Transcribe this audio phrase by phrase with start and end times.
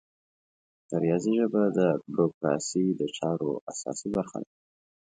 [0.89, 1.79] د ریاضي ژبه د
[2.13, 4.49] بروکراسي د چارو اساسي برخه ده.